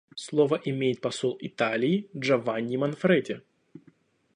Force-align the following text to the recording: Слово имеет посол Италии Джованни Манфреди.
Слово 0.15 0.59
имеет 0.65 0.99
посол 0.99 1.37
Италии 1.41 2.09
Джованни 2.17 2.75
Манфреди. 2.75 3.41